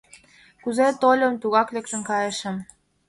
[0.63, 2.55] —Кузе тольым, тугак лектын кайышым.